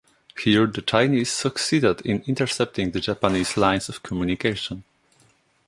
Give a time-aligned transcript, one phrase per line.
[0.39, 4.83] Here the Chinese succeeded in intercepting the Japanese lines of communication.